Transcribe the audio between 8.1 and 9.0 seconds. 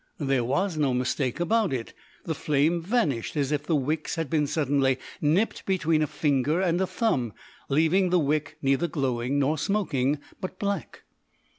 wick neither